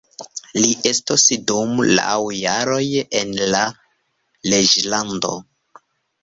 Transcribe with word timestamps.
Li 0.59 0.69
estos 0.91 1.25
dum 1.51 1.75
naŭ 1.99 2.15
jaroj 2.37 2.81
en 3.21 3.35
la 3.53 3.61
reĝlando. 4.55 5.33